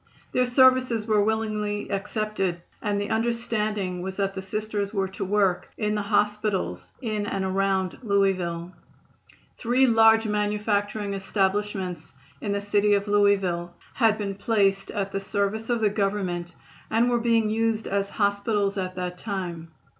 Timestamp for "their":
0.31-0.47